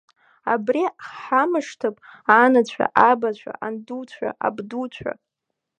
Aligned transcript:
Абри 0.53 0.83
ҳхамышҭып 1.07 1.95
анацәа, 2.41 2.85
абацәа, 3.09 3.51
андуцәа, 3.67 4.29
абдуцәа. 4.45 5.11